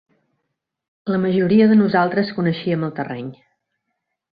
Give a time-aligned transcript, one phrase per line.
[1.15, 3.33] La majoria de nosaltres coneixíem el terreny